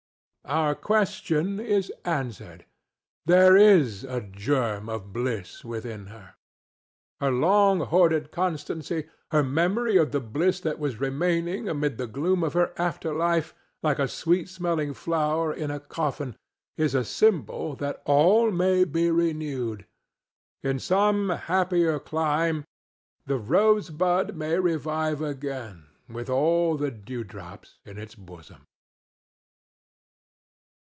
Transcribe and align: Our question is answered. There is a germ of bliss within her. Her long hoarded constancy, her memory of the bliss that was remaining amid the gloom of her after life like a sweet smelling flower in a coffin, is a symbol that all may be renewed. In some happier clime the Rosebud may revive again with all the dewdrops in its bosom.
Our 0.43 0.73
question 0.75 1.59
is 1.61 1.93
answered. 2.03 2.65
There 3.27 3.55
is 3.55 4.03
a 4.03 4.19
germ 4.19 4.89
of 4.89 5.13
bliss 5.13 5.63
within 5.63 6.07
her. 6.07 6.33
Her 7.21 7.31
long 7.31 7.79
hoarded 7.81 8.31
constancy, 8.31 9.07
her 9.29 9.43
memory 9.43 9.95
of 9.97 10.11
the 10.11 10.19
bliss 10.19 10.59
that 10.61 10.79
was 10.79 10.99
remaining 10.99 11.69
amid 11.69 11.97
the 11.97 12.07
gloom 12.07 12.43
of 12.43 12.53
her 12.53 12.73
after 12.75 13.13
life 13.13 13.53
like 13.83 13.99
a 13.99 14.09
sweet 14.09 14.49
smelling 14.49 14.93
flower 14.95 15.53
in 15.53 15.69
a 15.69 15.79
coffin, 15.79 16.35
is 16.75 16.95
a 16.95 17.05
symbol 17.05 17.75
that 17.75 18.01
all 18.05 18.51
may 18.51 18.83
be 18.83 19.09
renewed. 19.11 19.85
In 20.63 20.79
some 20.79 21.29
happier 21.29 21.97
clime 21.99 22.65
the 23.27 23.37
Rosebud 23.37 24.35
may 24.35 24.57
revive 24.59 25.21
again 25.21 25.85
with 26.09 26.29
all 26.31 26.75
the 26.77 26.91
dewdrops 26.91 27.77
in 27.85 27.97
its 27.99 28.15
bosom. 28.15 28.65